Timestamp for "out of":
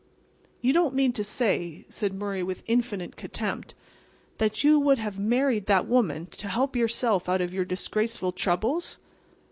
7.29-7.53